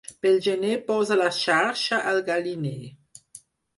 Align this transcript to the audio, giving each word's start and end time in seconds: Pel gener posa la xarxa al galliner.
Pel 0.25 0.37
gener 0.45 0.77
posa 0.87 1.17
la 1.21 1.29
xarxa 1.39 2.01
al 2.13 2.25
galliner. 2.31 2.77